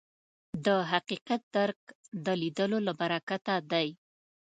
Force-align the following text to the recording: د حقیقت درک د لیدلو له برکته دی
د 0.65 0.67
حقیقت 0.91 1.41
درک 1.55 1.79
د 2.25 2.27
لیدلو 2.41 2.77
له 2.87 2.93
برکته 2.99 3.53
دی 3.71 3.87